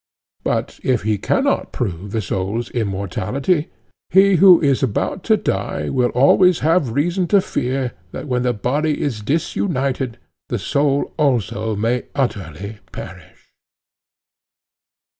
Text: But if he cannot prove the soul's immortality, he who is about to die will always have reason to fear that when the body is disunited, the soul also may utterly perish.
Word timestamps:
But 0.43 0.79
if 0.81 1.03
he 1.03 1.19
cannot 1.19 1.71
prove 1.71 2.09
the 2.09 2.21
soul's 2.23 2.71
immortality, 2.71 3.69
he 4.09 4.37
who 4.37 4.59
is 4.59 4.81
about 4.81 5.21
to 5.25 5.37
die 5.37 5.89
will 5.89 6.09
always 6.17 6.61
have 6.65 6.89
reason 6.93 7.27
to 7.27 7.39
fear 7.39 7.91
that 8.11 8.27
when 8.27 8.41
the 8.41 8.51
body 8.51 8.99
is 8.99 9.21
disunited, 9.21 10.17
the 10.49 10.57
soul 10.57 11.13
also 11.17 11.75
may 11.75 12.05
utterly 12.15 12.79
perish. 12.91 13.51